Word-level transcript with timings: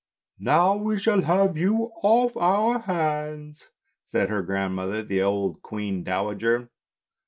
"Now 0.39 0.75
we 0.77 0.97
shall 0.97 1.21
have 1.21 1.59
you 1.59 1.91
off 2.01 2.35
our 2.35 2.79
hands," 2.79 3.69
said 4.03 4.29
her 4.31 4.41
grandmother, 4.41 5.03
the 5.03 5.21
old 5.21 5.61
queen 5.61 6.03
dowager. 6.03 6.71